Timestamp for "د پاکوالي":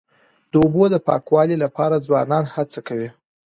0.93-1.57